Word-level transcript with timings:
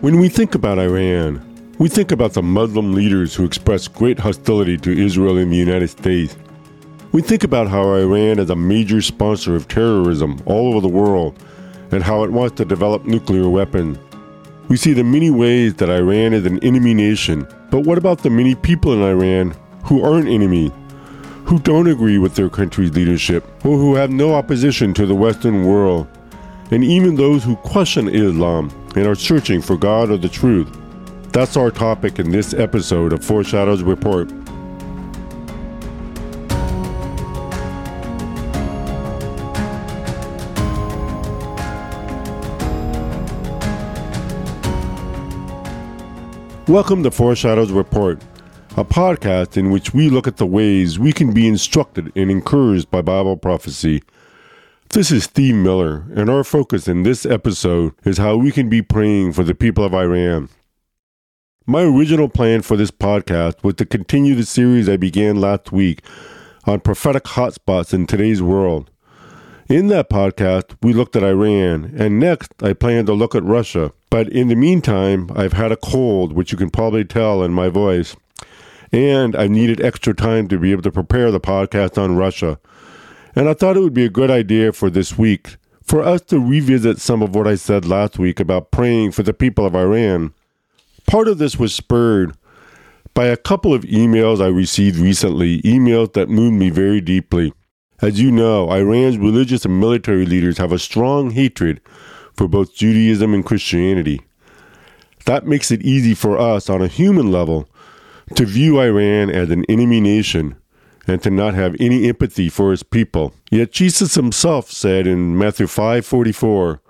When 0.00 0.18
we 0.18 0.30
think 0.30 0.54
about 0.54 0.78
Iran, 0.78 1.42
we 1.78 1.90
think 1.90 2.10
about 2.10 2.32
the 2.32 2.42
Muslim 2.42 2.94
leaders 2.94 3.34
who 3.34 3.44
express 3.44 3.86
great 3.86 4.18
hostility 4.18 4.78
to 4.78 4.98
Israel 4.98 5.36
and 5.36 5.52
the 5.52 5.58
United 5.58 5.88
States. 5.88 6.38
We 7.12 7.20
think 7.20 7.44
about 7.44 7.68
how 7.68 7.82
Iran 7.82 8.38
is 8.38 8.48
a 8.48 8.56
major 8.56 9.02
sponsor 9.02 9.54
of 9.54 9.68
terrorism 9.68 10.40
all 10.46 10.68
over 10.68 10.80
the 10.80 10.88
world 10.88 11.38
and 11.90 12.02
how 12.02 12.24
it 12.24 12.32
wants 12.32 12.56
to 12.56 12.64
develop 12.64 13.04
nuclear 13.04 13.46
weapons. 13.50 13.98
We 14.68 14.78
see 14.78 14.94
the 14.94 15.04
many 15.04 15.28
ways 15.30 15.74
that 15.74 15.90
Iran 15.90 16.32
is 16.32 16.46
an 16.46 16.64
enemy 16.64 16.94
nation, 16.94 17.46
but 17.70 17.80
what 17.80 17.98
about 17.98 18.22
the 18.22 18.30
many 18.30 18.54
people 18.54 18.94
in 18.94 19.02
Iran 19.02 19.54
who 19.84 20.02
aren't 20.02 20.30
enemy, 20.30 20.72
who 21.44 21.58
don't 21.58 21.88
agree 21.88 22.16
with 22.16 22.36
their 22.36 22.48
country's 22.48 22.96
leadership, 22.96 23.44
or 23.66 23.76
who 23.76 23.96
have 23.96 24.10
no 24.10 24.32
opposition 24.32 24.94
to 24.94 25.04
the 25.04 25.14
Western 25.14 25.66
world, 25.66 26.08
and 26.70 26.82
even 26.82 27.16
those 27.16 27.44
who 27.44 27.56
question 27.56 28.08
Islam 28.08 28.70
and 28.96 29.06
are 29.06 29.14
searching 29.14 29.62
for 29.62 29.76
God 29.76 30.10
or 30.10 30.16
the 30.16 30.28
truth? 30.28 30.68
That's 31.32 31.56
our 31.56 31.70
topic 31.70 32.18
in 32.18 32.32
this 32.32 32.52
episode 32.54 33.12
of 33.12 33.24
Foreshadows 33.24 33.82
Report. 33.82 34.30
Welcome 46.66 47.02
to 47.02 47.10
Foreshadows 47.10 47.72
Report, 47.72 48.22
a 48.76 48.84
podcast 48.84 49.56
in 49.56 49.70
which 49.70 49.92
we 49.92 50.08
look 50.08 50.26
at 50.28 50.36
the 50.36 50.46
ways 50.46 50.98
we 50.98 51.12
can 51.12 51.32
be 51.32 51.48
instructed 51.48 52.12
and 52.14 52.30
encouraged 52.30 52.90
by 52.90 53.02
Bible 53.02 53.36
prophecy. 53.36 54.02
This 54.92 55.12
is 55.12 55.22
Steve 55.22 55.54
Miller, 55.54 56.04
and 56.16 56.28
our 56.28 56.42
focus 56.42 56.88
in 56.88 57.04
this 57.04 57.24
episode 57.24 57.94
is 58.04 58.18
how 58.18 58.36
we 58.36 58.50
can 58.50 58.68
be 58.68 58.82
praying 58.82 59.34
for 59.34 59.44
the 59.44 59.54
people 59.54 59.84
of 59.84 59.94
Iran. 59.94 60.48
My 61.64 61.82
original 61.82 62.28
plan 62.28 62.62
for 62.62 62.76
this 62.76 62.90
podcast 62.90 63.62
was 63.62 63.76
to 63.76 63.86
continue 63.86 64.34
the 64.34 64.44
series 64.44 64.88
I 64.88 64.96
began 64.96 65.40
last 65.40 65.70
week 65.70 66.02
on 66.64 66.80
prophetic 66.80 67.22
hotspots 67.22 67.94
in 67.94 68.08
today's 68.08 68.42
world. 68.42 68.90
In 69.68 69.86
that 69.86 70.10
podcast, 70.10 70.76
we 70.82 70.92
looked 70.92 71.14
at 71.14 71.22
Iran, 71.22 71.94
and 71.96 72.18
next 72.18 72.52
I 72.60 72.72
plan 72.72 73.06
to 73.06 73.12
look 73.12 73.36
at 73.36 73.44
Russia. 73.44 73.92
But 74.10 74.28
in 74.30 74.48
the 74.48 74.56
meantime, 74.56 75.30
I've 75.36 75.52
had 75.52 75.70
a 75.70 75.76
cold, 75.76 76.32
which 76.32 76.50
you 76.50 76.58
can 76.58 76.68
probably 76.68 77.04
tell 77.04 77.44
in 77.44 77.52
my 77.52 77.68
voice, 77.68 78.16
and 78.90 79.36
I 79.36 79.46
needed 79.46 79.80
extra 79.80 80.14
time 80.14 80.48
to 80.48 80.58
be 80.58 80.72
able 80.72 80.82
to 80.82 80.90
prepare 80.90 81.30
the 81.30 81.38
podcast 81.38 81.96
on 81.96 82.16
Russia. 82.16 82.58
And 83.34 83.48
I 83.48 83.54
thought 83.54 83.76
it 83.76 83.80
would 83.80 83.94
be 83.94 84.04
a 84.04 84.10
good 84.10 84.30
idea 84.30 84.72
for 84.72 84.90
this 84.90 85.16
week 85.16 85.56
for 85.82 86.02
us 86.02 86.20
to 86.22 86.38
revisit 86.38 87.00
some 87.00 87.22
of 87.22 87.34
what 87.34 87.46
I 87.46 87.56
said 87.56 87.84
last 87.84 88.18
week 88.18 88.38
about 88.38 88.70
praying 88.70 89.12
for 89.12 89.22
the 89.22 89.32
people 89.32 89.66
of 89.66 89.74
Iran. 89.74 90.32
Part 91.06 91.28
of 91.28 91.38
this 91.38 91.58
was 91.58 91.74
spurred 91.74 92.36
by 93.14 93.26
a 93.26 93.36
couple 93.36 93.74
of 93.74 93.82
emails 93.82 94.40
I 94.40 94.46
received 94.46 94.98
recently, 94.98 95.60
emails 95.62 96.12
that 96.12 96.28
moved 96.28 96.54
me 96.54 96.70
very 96.70 97.00
deeply. 97.00 97.52
As 98.00 98.20
you 98.20 98.30
know, 98.30 98.70
Iran's 98.70 99.18
religious 99.18 99.64
and 99.64 99.80
military 99.80 100.24
leaders 100.24 100.58
have 100.58 100.72
a 100.72 100.78
strong 100.78 101.32
hatred 101.32 101.80
for 102.34 102.48
both 102.48 102.74
Judaism 102.74 103.34
and 103.34 103.44
Christianity. 103.44 104.22
That 105.26 105.46
makes 105.46 105.70
it 105.70 105.82
easy 105.82 106.14
for 106.14 106.38
us 106.38 106.70
on 106.70 106.80
a 106.80 106.86
human 106.86 107.30
level 107.30 107.68
to 108.36 108.46
view 108.46 108.80
Iran 108.80 109.28
as 109.28 109.50
an 109.50 109.64
enemy 109.68 110.00
nation 110.00 110.56
and 111.06 111.22
to 111.22 111.30
not 111.30 111.54
have 111.54 111.76
any 111.80 112.08
empathy 112.08 112.48
for 112.48 112.70
his 112.70 112.82
people. 112.82 113.34
Yet 113.50 113.72
Jesus 113.72 114.14
himself 114.14 114.70
said 114.70 115.06
in 115.06 115.36
Matthew 115.36 115.66
5:44, 115.66 116.80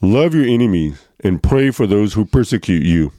"Love 0.00 0.34
your 0.34 0.46
enemies 0.46 1.00
and 1.22 1.42
pray 1.42 1.70
for 1.70 1.86
those 1.86 2.14
who 2.14 2.24
persecute 2.24 2.84
you." 2.84 3.12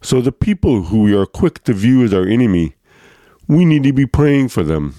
So 0.00 0.20
the 0.20 0.32
people 0.32 0.84
who 0.84 1.02
we 1.02 1.14
are 1.14 1.26
quick 1.26 1.64
to 1.64 1.72
view 1.72 2.04
as 2.04 2.12
our 2.12 2.26
enemy, 2.26 2.74
we 3.48 3.64
need 3.64 3.82
to 3.84 3.92
be 3.92 4.06
praying 4.06 4.48
for 4.48 4.62
them. 4.62 4.94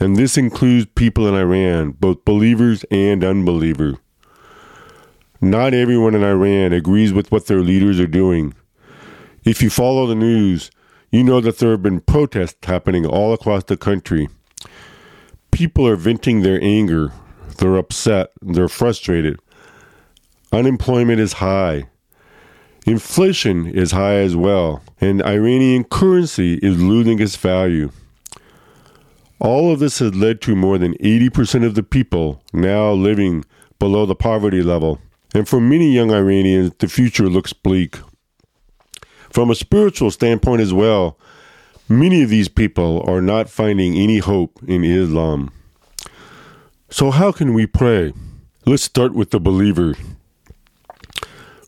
And 0.00 0.16
this 0.16 0.36
includes 0.36 0.86
people 0.94 1.28
in 1.28 1.34
Iran, 1.34 1.94
both 2.00 2.24
believers 2.24 2.84
and 2.90 3.22
unbelievers. 3.22 3.96
Not 5.40 5.74
everyone 5.74 6.14
in 6.14 6.22
Iran 6.22 6.72
agrees 6.72 7.12
with 7.12 7.30
what 7.32 7.46
their 7.46 7.60
leaders 7.60 7.98
are 7.98 8.06
doing. 8.06 8.54
If 9.44 9.60
you 9.60 9.70
follow 9.70 10.06
the 10.06 10.14
news, 10.14 10.70
you 11.12 11.22
know 11.22 11.40
that 11.42 11.58
there 11.58 11.72
have 11.72 11.82
been 11.82 12.00
protests 12.00 12.56
happening 12.66 13.04
all 13.04 13.34
across 13.34 13.64
the 13.64 13.76
country. 13.76 14.28
People 15.50 15.86
are 15.86 15.94
venting 15.94 16.40
their 16.40 16.58
anger, 16.62 17.12
they're 17.58 17.76
upset, 17.76 18.30
they're 18.40 18.68
frustrated. 18.68 19.38
Unemployment 20.50 21.20
is 21.20 21.34
high. 21.34 21.84
Inflation 22.86 23.66
is 23.66 23.92
high 23.92 24.14
as 24.14 24.34
well, 24.34 24.82
and 25.00 25.22
Iranian 25.22 25.84
currency 25.84 26.54
is 26.62 26.82
losing 26.82 27.20
its 27.20 27.36
value. 27.36 27.92
All 29.38 29.72
of 29.72 29.80
this 29.80 29.98
has 29.98 30.14
led 30.14 30.40
to 30.42 30.56
more 30.56 30.78
than 30.78 30.94
80% 30.94 31.66
of 31.66 31.74
the 31.74 31.82
people 31.82 32.42
now 32.52 32.92
living 32.92 33.44
below 33.78 34.06
the 34.06 34.14
poverty 34.14 34.62
level. 34.62 34.98
And 35.34 35.48
for 35.48 35.60
many 35.60 35.92
young 35.92 36.10
Iranians, 36.10 36.72
the 36.78 36.88
future 36.88 37.28
looks 37.28 37.52
bleak. 37.52 37.98
From 39.32 39.50
a 39.50 39.54
spiritual 39.54 40.10
standpoint 40.10 40.60
as 40.60 40.74
well, 40.74 41.18
many 41.88 42.22
of 42.22 42.28
these 42.28 42.48
people 42.48 43.02
are 43.08 43.22
not 43.22 43.48
finding 43.48 43.96
any 43.96 44.18
hope 44.18 44.58
in 44.66 44.84
Islam. 44.84 45.50
So, 46.90 47.10
how 47.10 47.32
can 47.32 47.54
we 47.54 47.66
pray? 47.66 48.12
Let's 48.66 48.82
start 48.82 49.14
with 49.14 49.30
the 49.30 49.40
believer. 49.40 49.94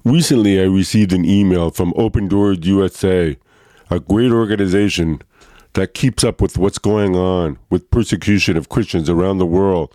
Recently, 0.05 0.61
I 0.61 0.65
received 0.65 1.15
an 1.15 1.25
email 1.25 1.71
from 1.71 1.95
Open 1.97 2.29
Doors 2.29 2.59
USA, 2.65 3.39
a 3.91 3.99
great 3.99 4.31
organization 4.31 5.23
that 5.73 5.95
keeps 5.95 6.23
up 6.23 6.43
with 6.43 6.59
what's 6.59 6.79
going 6.79 7.17
on 7.17 7.59
with 7.71 7.91
persecution 7.91 8.59
of 8.59 8.69
Christians 8.69 9.09
around 9.09 9.39
the 9.39 9.47
world 9.47 9.95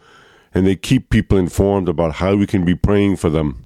and 0.53 0.65
they 0.65 0.75
keep 0.75 1.09
people 1.09 1.37
informed 1.37 1.87
about 1.87 2.15
how 2.15 2.35
we 2.35 2.47
can 2.47 2.65
be 2.65 2.75
praying 2.75 3.15
for 3.15 3.29
them. 3.29 3.63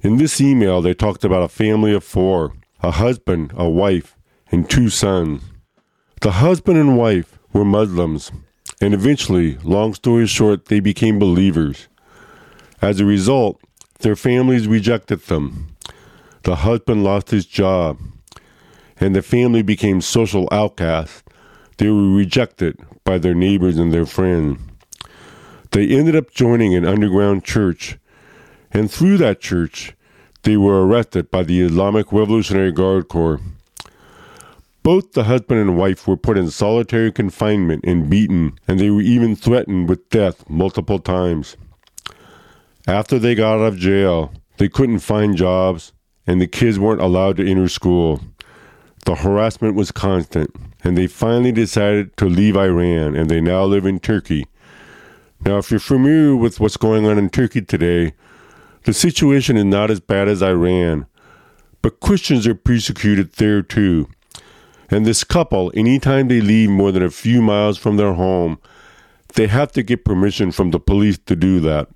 In 0.00 0.16
this 0.16 0.40
email, 0.40 0.80
they 0.80 0.94
talked 0.94 1.24
about 1.24 1.42
a 1.42 1.48
family 1.48 1.92
of 1.92 2.02
four 2.02 2.54
a 2.86 2.92
husband, 2.92 3.52
a 3.56 3.68
wife, 3.68 4.16
and 4.52 4.70
two 4.70 4.88
sons. 4.88 5.42
The 6.20 6.30
husband 6.30 6.78
and 6.78 6.96
wife 6.96 7.36
were 7.52 7.64
Muslims, 7.64 8.30
and 8.80 8.94
eventually, 8.94 9.56
long 9.64 9.92
story 9.92 10.28
short, 10.28 10.66
they 10.66 10.78
became 10.78 11.18
believers. 11.18 11.88
As 12.80 13.00
a 13.00 13.04
result, 13.04 13.60
their 14.00 14.14
families 14.14 14.68
rejected 14.68 15.20
them. 15.22 15.74
The 16.44 16.56
husband 16.56 17.02
lost 17.02 17.30
his 17.30 17.44
job, 17.44 17.98
and 19.00 19.16
the 19.16 19.22
family 19.22 19.62
became 19.62 20.00
social 20.00 20.48
outcasts. 20.52 21.24
They 21.78 21.90
were 21.90 22.14
rejected 22.14 22.78
by 23.02 23.18
their 23.18 23.34
neighbors 23.34 23.78
and 23.78 23.92
their 23.92 24.06
friends. 24.06 24.60
They 25.72 25.88
ended 25.88 26.14
up 26.14 26.30
joining 26.30 26.76
an 26.76 26.84
underground 26.84 27.42
church, 27.42 27.98
and 28.70 28.88
through 28.88 29.16
that 29.18 29.40
church, 29.40 29.96
they 30.46 30.56
were 30.56 30.86
arrested 30.86 31.28
by 31.28 31.42
the 31.42 31.60
Islamic 31.60 32.12
Revolutionary 32.12 32.70
Guard 32.70 33.08
Corps. 33.08 33.40
Both 34.84 35.12
the 35.12 35.24
husband 35.24 35.58
and 35.60 35.76
wife 35.76 36.06
were 36.06 36.16
put 36.16 36.38
in 36.38 36.52
solitary 36.52 37.10
confinement 37.10 37.84
and 37.84 38.08
beaten, 38.08 38.56
and 38.68 38.78
they 38.78 38.90
were 38.90 39.00
even 39.00 39.34
threatened 39.34 39.88
with 39.88 40.08
death 40.08 40.48
multiple 40.48 41.00
times. 41.00 41.56
After 42.86 43.18
they 43.18 43.34
got 43.34 43.58
out 43.58 43.66
of 43.66 43.76
jail, 43.76 44.32
they 44.58 44.68
couldn't 44.68 45.00
find 45.00 45.36
jobs, 45.36 45.92
and 46.28 46.40
the 46.40 46.46
kids 46.46 46.78
weren't 46.78 47.02
allowed 47.02 47.38
to 47.38 47.50
enter 47.50 47.68
school. 47.68 48.20
The 49.04 49.16
harassment 49.16 49.74
was 49.74 49.90
constant, 49.90 50.54
and 50.84 50.96
they 50.96 51.08
finally 51.08 51.50
decided 51.50 52.16
to 52.18 52.26
leave 52.26 52.56
Iran, 52.56 53.16
and 53.16 53.28
they 53.28 53.40
now 53.40 53.64
live 53.64 53.84
in 53.84 53.98
Turkey, 53.98 54.46
now, 55.44 55.58
if 55.58 55.70
you're 55.70 55.80
familiar 55.80 56.34
with 56.34 56.58
what's 56.58 56.76
going 56.76 57.06
on 57.06 57.18
in 57.18 57.28
Turkey 57.28 57.60
today, 57.62 58.14
the 58.86 58.94
situation 58.94 59.56
is 59.56 59.64
not 59.64 59.90
as 59.90 59.98
bad 59.98 60.28
as 60.28 60.44
Iran, 60.44 61.06
but 61.82 61.98
Christians 61.98 62.46
are 62.46 62.54
persecuted 62.54 63.32
there 63.32 63.60
too. 63.60 64.08
And 64.88 65.04
this 65.04 65.24
couple, 65.24 65.72
anytime 65.74 66.28
they 66.28 66.40
leave 66.40 66.70
more 66.70 66.92
than 66.92 67.02
a 67.02 67.10
few 67.10 67.42
miles 67.42 67.78
from 67.78 67.96
their 67.96 68.12
home, 68.12 68.60
they 69.34 69.48
have 69.48 69.72
to 69.72 69.82
get 69.82 70.04
permission 70.04 70.52
from 70.52 70.70
the 70.70 70.78
police 70.78 71.18
to 71.26 71.34
do 71.34 71.58
that. 71.60 71.88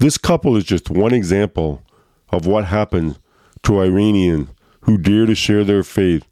This 0.00 0.18
couple 0.18 0.56
is 0.56 0.64
just 0.64 0.90
one 0.90 1.14
example 1.14 1.84
of 2.30 2.44
what 2.44 2.64
happens 2.64 3.20
to 3.62 3.80
Iranians 3.80 4.48
who 4.80 4.98
dare 4.98 5.26
to 5.26 5.36
share 5.36 5.62
their 5.62 5.84
faith, 5.84 6.26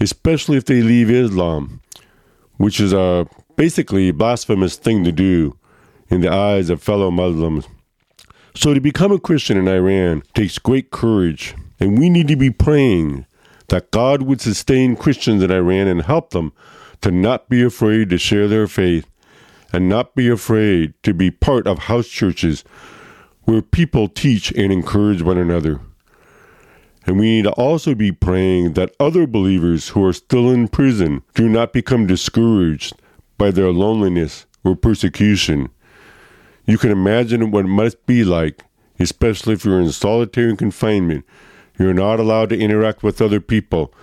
especially 0.00 0.56
if 0.56 0.64
they 0.64 0.82
leave 0.82 1.10
Islam, 1.10 1.80
which 2.56 2.80
is 2.80 2.92
a 2.92 3.28
basically 3.54 4.10
blasphemous 4.10 4.74
thing 4.74 5.04
to 5.04 5.12
do 5.12 5.56
in 6.08 6.22
the 6.22 6.32
eyes 6.32 6.70
of 6.70 6.82
fellow 6.82 7.12
Muslims. 7.12 7.68
So 8.56 8.72
to 8.72 8.80
become 8.80 9.12
a 9.12 9.20
Christian 9.20 9.58
in 9.58 9.68
Iran 9.68 10.22
takes 10.32 10.58
great 10.58 10.90
courage, 10.90 11.54
and 11.78 11.98
we 11.98 12.08
need 12.08 12.26
to 12.28 12.36
be 12.36 12.50
praying 12.50 13.26
that 13.68 13.90
God 13.90 14.22
would 14.22 14.40
sustain 14.40 14.96
Christians 14.96 15.42
in 15.42 15.50
Iran 15.50 15.86
and 15.86 16.00
help 16.00 16.30
them 16.30 16.54
to 17.02 17.10
not 17.10 17.50
be 17.50 17.62
afraid 17.62 18.08
to 18.08 18.16
share 18.16 18.48
their 18.48 18.66
faith 18.66 19.06
and 19.74 19.90
not 19.90 20.14
be 20.14 20.30
afraid 20.30 20.94
to 21.02 21.12
be 21.12 21.30
part 21.30 21.66
of 21.66 21.80
house 21.80 22.08
churches 22.08 22.64
where 23.42 23.60
people 23.60 24.08
teach 24.08 24.52
and 24.52 24.72
encourage 24.72 25.20
one 25.20 25.36
another. 25.36 25.78
And 27.06 27.18
we 27.18 27.26
need 27.26 27.44
to 27.44 27.52
also 27.52 27.94
be 27.94 28.10
praying 28.10 28.72
that 28.72 28.96
other 28.98 29.26
believers 29.26 29.90
who 29.90 30.02
are 30.02 30.14
still 30.14 30.50
in 30.50 30.68
prison 30.68 31.22
do 31.34 31.46
not 31.46 31.74
become 31.74 32.06
discouraged 32.06 32.94
by 33.36 33.50
their 33.50 33.70
loneliness 33.70 34.46
or 34.64 34.76
persecution. 34.76 35.68
You 36.66 36.78
can 36.78 36.90
imagine 36.90 37.50
what 37.52 37.64
it 37.64 37.68
must 37.68 38.04
be 38.06 38.24
like, 38.24 38.64
especially 38.98 39.54
if 39.54 39.64
you're 39.64 39.80
in 39.80 39.92
solitary 39.92 40.56
confinement. 40.56 41.24
You're 41.78 41.94
not 41.94 42.18
allowed 42.18 42.48
to 42.50 42.58
interact 42.58 43.02
with 43.02 43.20
other 43.22 43.40
people, 43.40 43.94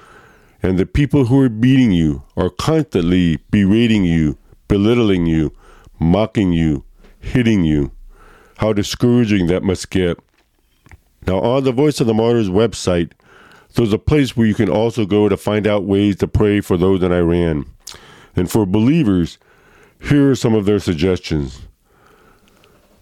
and 0.61 0.79
the 0.79 0.85
people 0.85 1.25
who 1.25 1.41
are 1.41 1.49
beating 1.49 1.91
you 1.91 2.23
are 2.37 2.49
constantly 2.49 3.37
berating 3.51 4.05
you, 4.05 4.37
belittling 4.69 5.25
you, 5.25 5.51
mocking 5.99 6.53
you, 6.53 6.85
hitting 7.19 7.65
you. 7.65 7.91
How 8.57 8.71
discouraging 8.71 9.47
that 9.47 9.63
must 9.63 9.89
get. 9.89 10.19
Now, 11.27 11.39
on 11.39 11.63
the 11.63 11.71
Voice 11.71 11.99
of 11.99 12.07
the 12.07 12.13
Martyrs 12.13 12.49
website, 12.49 13.11
there's 13.75 13.91
a 13.91 13.99
place 13.99 14.37
where 14.37 14.47
you 14.47 14.53
can 14.53 14.69
also 14.69 15.05
go 15.05 15.27
to 15.27 15.35
find 15.35 15.67
out 15.67 15.83
ways 15.83 16.15
to 16.17 16.27
pray 16.27 16.61
for 16.61 16.77
those 16.77 17.01
in 17.01 17.11
Iran. 17.11 17.65
And 18.35 18.49
for 18.49 18.65
believers, 18.65 19.37
here 19.99 20.31
are 20.31 20.35
some 20.35 20.53
of 20.53 20.65
their 20.65 20.79
suggestions. 20.79 21.61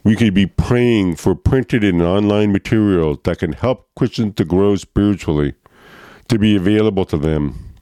We 0.03 0.15
could 0.15 0.33
be 0.33 0.47
praying 0.47 1.15
for 1.15 1.35
printed 1.35 1.83
and 1.83 2.01
online 2.01 2.51
materials 2.51 3.19
that 3.23 3.39
can 3.39 3.53
help 3.53 3.89
Christians 3.95 4.35
to 4.35 4.45
grow 4.45 4.75
spiritually, 4.75 5.53
to 6.27 6.39
be 6.39 6.55
available 6.55 7.05
to 7.05 7.17
them. 7.17 7.73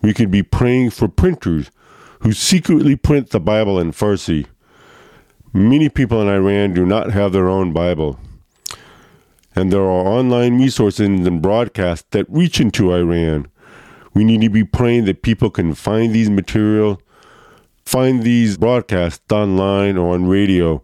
We 0.00 0.14
could 0.14 0.30
be 0.30 0.42
praying 0.42 0.90
for 0.90 1.08
printers 1.08 1.70
who 2.20 2.32
secretly 2.32 2.96
print 2.96 3.30
the 3.30 3.40
Bible 3.40 3.78
in 3.78 3.92
Farsi. 3.92 4.46
Many 5.52 5.88
people 5.88 6.22
in 6.22 6.28
Iran 6.28 6.74
do 6.74 6.86
not 6.86 7.12
have 7.12 7.32
their 7.32 7.48
own 7.48 7.72
Bible 7.72 8.18
and 9.54 9.72
there 9.72 9.82
are 9.82 10.06
online 10.06 10.58
resources 10.58 11.06
and 11.06 11.40
broadcasts 11.40 12.06
that 12.10 12.26
reach 12.28 12.60
into 12.60 12.92
Iran. 12.92 13.46
We 14.12 14.24
need 14.24 14.40
to 14.42 14.48
be 14.48 14.64
praying 14.64 15.04
that 15.04 15.22
people 15.22 15.50
can 15.50 15.74
find 15.74 16.12
these 16.12 16.30
material, 16.30 17.00
find 17.84 18.22
these 18.22 18.56
broadcasts 18.56 19.32
online 19.32 19.96
or 19.96 20.14
on 20.14 20.26
radio, 20.26 20.82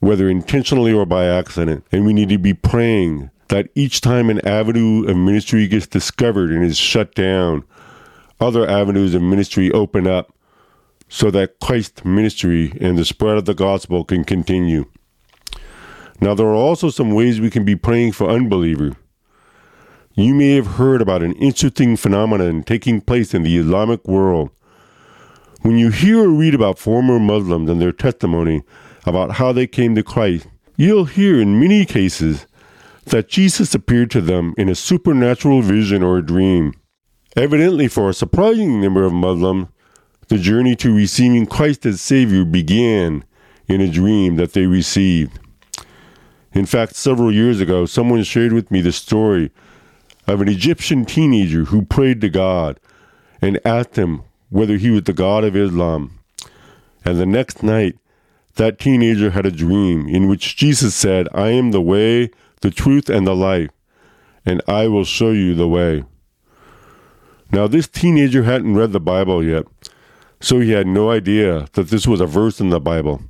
whether 0.00 0.28
intentionally 0.28 0.92
or 0.92 1.06
by 1.06 1.26
accident. 1.26 1.84
And 1.90 2.06
we 2.06 2.12
need 2.12 2.28
to 2.28 2.38
be 2.38 2.54
praying 2.54 3.30
that 3.48 3.68
each 3.74 4.00
time 4.00 4.30
an 4.30 4.46
avenue 4.46 5.08
of 5.08 5.16
ministry 5.16 5.66
gets 5.66 5.86
discovered 5.86 6.50
and 6.50 6.64
is 6.64 6.76
shut 6.76 7.14
down, 7.14 7.64
other 8.40 8.68
avenues 8.68 9.14
of 9.14 9.22
ministry 9.22 9.70
open 9.72 10.06
up 10.06 10.34
so 11.08 11.30
that 11.30 11.58
Christ's 11.60 12.04
ministry 12.04 12.76
and 12.80 12.98
the 12.98 13.04
spread 13.04 13.38
of 13.38 13.46
the 13.46 13.54
gospel 13.54 14.04
can 14.04 14.24
continue. 14.24 14.84
Now, 16.20 16.34
there 16.34 16.46
are 16.46 16.54
also 16.54 16.90
some 16.90 17.12
ways 17.12 17.40
we 17.40 17.50
can 17.50 17.64
be 17.64 17.76
praying 17.76 18.12
for 18.12 18.28
unbelievers. 18.28 18.94
You 20.14 20.34
may 20.34 20.56
have 20.56 20.66
heard 20.66 21.00
about 21.00 21.22
an 21.22 21.32
interesting 21.34 21.96
phenomenon 21.96 22.64
taking 22.64 23.00
place 23.00 23.34
in 23.34 23.44
the 23.44 23.56
Islamic 23.56 24.06
world. 24.06 24.50
When 25.62 25.78
you 25.78 25.90
hear 25.90 26.24
or 26.24 26.28
read 26.28 26.54
about 26.54 26.78
former 26.78 27.18
Muslims 27.18 27.70
and 27.70 27.80
their 27.80 27.92
testimony 27.92 28.62
about 29.08 29.32
how 29.32 29.52
they 29.52 29.66
came 29.66 29.94
to 29.94 30.02
Christ, 30.02 30.46
you'll 30.76 31.06
hear 31.06 31.40
in 31.40 31.58
many 31.58 31.84
cases 31.84 32.46
that 33.06 33.28
Jesus 33.28 33.74
appeared 33.74 34.10
to 34.12 34.20
them 34.20 34.54
in 34.56 34.68
a 34.68 34.74
supernatural 34.74 35.62
vision 35.62 36.02
or 36.02 36.18
a 36.18 36.26
dream. 36.26 36.74
Evidently, 37.36 37.88
for 37.88 38.08
a 38.08 38.14
surprising 38.14 38.80
number 38.80 39.04
of 39.04 39.12
Muslims, 39.12 39.68
the 40.28 40.38
journey 40.38 40.76
to 40.76 40.94
receiving 40.94 41.46
Christ 41.46 41.86
as 41.86 42.00
Savior 42.00 42.44
began 42.44 43.24
in 43.66 43.80
a 43.80 43.90
dream 43.90 44.36
that 44.36 44.52
they 44.52 44.66
received. 44.66 45.38
In 46.52 46.66
fact, 46.66 46.96
several 46.96 47.32
years 47.32 47.60
ago, 47.60 47.86
someone 47.86 48.22
shared 48.24 48.52
with 48.52 48.70
me 48.70 48.80
the 48.80 48.92
story 48.92 49.50
of 50.26 50.40
an 50.40 50.48
Egyptian 50.48 51.04
teenager 51.04 51.64
who 51.64 51.82
prayed 51.82 52.20
to 52.20 52.28
God 52.28 52.78
and 53.40 53.60
asked 53.64 53.96
him 53.96 54.22
whether 54.50 54.76
he 54.76 54.90
was 54.90 55.04
the 55.04 55.12
God 55.12 55.44
of 55.44 55.56
Islam. 55.56 56.18
And 57.04 57.18
the 57.18 57.26
next 57.26 57.62
night, 57.62 57.96
that 58.58 58.78
teenager 58.78 59.30
had 59.30 59.46
a 59.46 59.50
dream 59.50 60.08
in 60.08 60.28
which 60.28 60.56
Jesus 60.56 60.94
said, 60.94 61.28
I 61.32 61.48
am 61.48 61.70
the 61.70 61.80
way, 61.80 62.30
the 62.60 62.70
truth, 62.70 63.08
and 63.08 63.26
the 63.26 63.34
life, 63.34 63.70
and 64.44 64.60
I 64.68 64.88
will 64.88 65.04
show 65.04 65.30
you 65.30 65.54
the 65.54 65.68
way. 65.68 66.04
Now, 67.50 67.66
this 67.66 67.88
teenager 67.88 68.42
hadn't 68.42 68.74
read 68.74 68.92
the 68.92 69.00
Bible 69.00 69.42
yet, 69.42 69.64
so 70.40 70.60
he 70.60 70.72
had 70.72 70.86
no 70.86 71.10
idea 71.10 71.66
that 71.72 71.88
this 71.88 72.06
was 72.06 72.20
a 72.20 72.26
verse 72.26 72.60
in 72.60 72.68
the 72.68 72.80
Bible. 72.80 73.22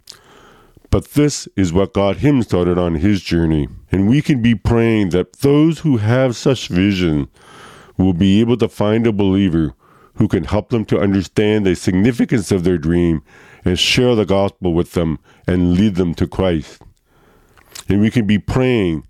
But 0.90 1.10
this 1.10 1.46
is 1.54 1.72
what 1.72 1.92
got 1.92 2.16
him 2.16 2.42
started 2.42 2.78
on 2.78 2.96
his 2.96 3.22
journey. 3.22 3.68
And 3.92 4.08
we 4.08 4.22
can 4.22 4.40
be 4.40 4.54
praying 4.54 5.10
that 5.10 5.40
those 5.40 5.80
who 5.80 5.98
have 5.98 6.34
such 6.34 6.68
vision 6.68 7.28
will 7.98 8.14
be 8.14 8.40
able 8.40 8.56
to 8.56 8.68
find 8.68 9.06
a 9.06 9.12
believer 9.12 9.74
who 10.18 10.28
can 10.28 10.44
help 10.44 10.68
them 10.68 10.84
to 10.84 11.00
understand 11.00 11.64
the 11.64 11.74
significance 11.74 12.52
of 12.52 12.64
their 12.64 12.78
dream 12.78 13.22
and 13.64 13.78
share 13.78 14.14
the 14.14 14.26
gospel 14.26 14.74
with 14.74 14.92
them 14.92 15.18
and 15.46 15.74
lead 15.74 15.94
them 15.94 16.14
to 16.14 16.26
Christ. 16.26 16.82
And 17.88 18.00
we 18.00 18.10
can 18.10 18.26
be 18.26 18.38
praying 18.38 19.06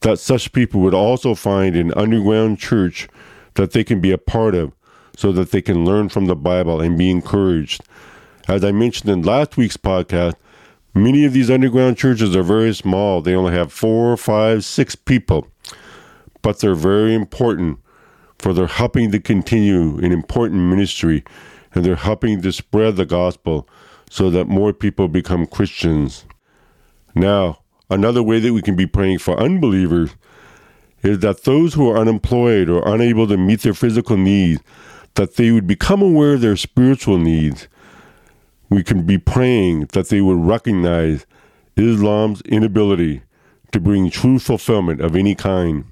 that 0.00 0.18
such 0.18 0.52
people 0.52 0.80
would 0.80 0.94
also 0.94 1.34
find 1.34 1.76
an 1.76 1.92
underground 1.94 2.58
church 2.58 3.08
that 3.54 3.72
they 3.72 3.84
can 3.84 4.00
be 4.00 4.10
a 4.10 4.18
part 4.18 4.54
of 4.54 4.72
so 5.16 5.32
that 5.32 5.50
they 5.50 5.62
can 5.62 5.84
learn 5.84 6.08
from 6.08 6.26
the 6.26 6.36
Bible 6.36 6.80
and 6.80 6.98
be 6.98 7.10
encouraged. 7.10 7.82
As 8.46 8.64
I 8.64 8.72
mentioned 8.72 9.10
in 9.10 9.22
last 9.22 9.56
week's 9.56 9.76
podcast, 9.76 10.34
Many 10.98 11.24
of 11.24 11.32
these 11.32 11.48
underground 11.48 11.96
churches 11.96 12.34
are 12.34 12.42
very 12.42 12.74
small. 12.74 13.20
They 13.20 13.34
only 13.34 13.52
have 13.52 13.72
four, 13.72 14.16
five, 14.16 14.64
six 14.64 14.96
people, 14.96 15.46
but 16.42 16.58
they're 16.58 16.74
very 16.74 17.14
important 17.14 17.78
for 18.38 18.52
they're 18.52 18.66
helping 18.66 19.10
to 19.12 19.20
continue 19.20 19.98
an 19.98 20.12
important 20.12 20.60
ministry 20.62 21.24
and 21.74 21.84
they're 21.84 21.96
helping 21.96 22.40
to 22.42 22.52
spread 22.52 22.96
the 22.96 23.06
gospel 23.06 23.68
so 24.10 24.30
that 24.30 24.46
more 24.46 24.72
people 24.72 25.08
become 25.08 25.46
Christians. 25.46 26.24
Now, 27.14 27.58
another 27.90 28.22
way 28.22 28.40
that 28.40 28.52
we 28.52 28.62
can 28.62 28.76
be 28.76 28.86
praying 28.86 29.18
for 29.18 29.38
unbelievers 29.38 30.10
is 31.02 31.20
that 31.20 31.44
those 31.44 31.74
who 31.74 31.90
are 31.90 31.98
unemployed 31.98 32.68
or 32.68 32.86
unable 32.86 33.26
to 33.28 33.36
meet 33.36 33.60
their 33.62 33.74
physical 33.74 34.16
needs, 34.16 34.60
that 35.14 35.36
they 35.36 35.50
would 35.50 35.66
become 35.66 36.02
aware 36.02 36.34
of 36.34 36.40
their 36.40 36.56
spiritual 36.56 37.18
needs 37.18 37.68
we 38.70 38.82
can 38.82 39.04
be 39.04 39.18
praying 39.18 39.86
that 39.92 40.08
they 40.08 40.20
would 40.20 40.38
recognize 40.38 41.26
Islam's 41.76 42.42
inability 42.42 43.22
to 43.72 43.80
bring 43.80 44.10
true 44.10 44.38
fulfillment 44.38 45.00
of 45.00 45.16
any 45.16 45.34
kind. 45.34 45.84